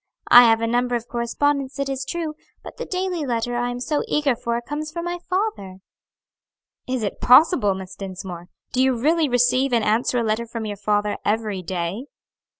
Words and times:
I 0.29 0.45
have 0.45 0.61
a 0.61 0.65
number 0.65 0.95
of 0.95 1.07
correspondents, 1.07 1.77
it 1.77 1.87
is 1.87 2.03
true; 2.05 2.33
but 2.63 2.77
the 2.77 2.87
daily 2.87 3.23
letter 3.23 3.55
I 3.55 3.69
am 3.69 3.79
so 3.79 4.01
eager 4.07 4.35
for 4.35 4.59
comes 4.59 4.91
from 4.91 5.05
my 5.05 5.19
father." 5.29 5.77
"Is 6.87 7.03
it 7.03 7.21
possible, 7.21 7.75
Miss 7.75 7.93
Dinsmore! 7.95 8.47
do 8.73 8.81
you 8.81 8.97
really 8.99 9.29
receive 9.29 9.73
and 9.73 9.83
answer 9.83 10.17
a 10.17 10.23
letter 10.23 10.47
from 10.47 10.65
your 10.65 10.77
father 10.77 11.17
every 11.23 11.61
day?" 11.61 12.05